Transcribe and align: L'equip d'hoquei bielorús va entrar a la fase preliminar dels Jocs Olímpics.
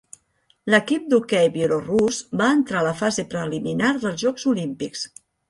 L'equip 0.73 1.03
d'hoquei 1.11 1.49
bielorús 1.57 2.21
va 2.41 2.47
entrar 2.61 2.81
a 2.81 2.87
la 2.89 2.95
fase 3.03 3.27
preliminar 3.35 3.93
dels 4.01 4.19
Jocs 4.25 4.49
Olímpics. 4.55 5.07